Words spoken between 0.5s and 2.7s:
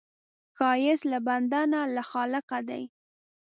ښایست له بنده نه، له خالقه